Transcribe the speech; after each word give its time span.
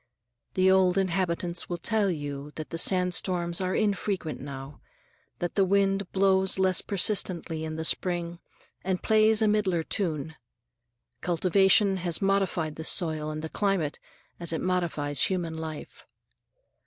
The 0.55 0.71
old 0.71 0.97
inhabitants 0.97 1.69
will 1.69 1.77
tell 1.77 2.09
you 2.09 2.53
that 2.55 2.73
sandstorms 2.79 3.61
are 3.61 3.75
infrequent 3.75 4.39
now, 4.41 4.81
that 5.37 5.53
the 5.53 5.63
wind 5.63 6.11
blows 6.11 6.57
less 6.57 6.81
persistently 6.81 7.63
in 7.63 7.75
the 7.75 7.85
spring 7.85 8.39
and 8.83 9.03
plays 9.03 9.43
a 9.43 9.47
milder 9.47 9.83
tune. 9.83 10.33
Cultivation 11.21 11.97
has 11.97 12.19
modified 12.19 12.77
the 12.77 12.83
soil 12.83 13.29
and 13.29 13.43
the 13.43 13.49
climate, 13.49 13.99
as 14.39 14.51
it 14.51 14.61
modifies 14.61 15.25
human 15.25 15.55
life. 15.55 16.07